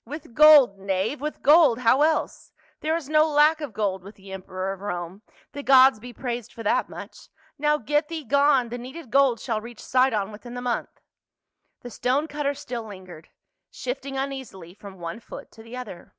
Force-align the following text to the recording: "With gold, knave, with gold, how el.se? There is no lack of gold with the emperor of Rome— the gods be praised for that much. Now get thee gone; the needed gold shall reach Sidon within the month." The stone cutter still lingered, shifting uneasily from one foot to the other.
"With 0.04 0.34
gold, 0.34 0.78
knave, 0.78 1.18
with 1.18 1.40
gold, 1.40 1.78
how 1.78 2.02
el.se? 2.02 2.52
There 2.80 2.94
is 2.94 3.08
no 3.08 3.26
lack 3.26 3.62
of 3.62 3.72
gold 3.72 4.02
with 4.02 4.16
the 4.16 4.32
emperor 4.32 4.70
of 4.74 4.82
Rome— 4.82 5.22
the 5.54 5.62
gods 5.62 5.98
be 5.98 6.12
praised 6.12 6.52
for 6.52 6.62
that 6.62 6.90
much. 6.90 7.30
Now 7.56 7.78
get 7.78 8.08
thee 8.08 8.22
gone; 8.22 8.68
the 8.68 8.76
needed 8.76 9.10
gold 9.10 9.40
shall 9.40 9.62
reach 9.62 9.82
Sidon 9.82 10.30
within 10.30 10.52
the 10.52 10.60
month." 10.60 11.00
The 11.80 11.88
stone 11.90 12.28
cutter 12.28 12.52
still 12.52 12.82
lingered, 12.86 13.30
shifting 13.70 14.18
uneasily 14.18 14.74
from 14.74 14.98
one 14.98 15.20
foot 15.20 15.50
to 15.52 15.62
the 15.62 15.78
other. 15.78 16.14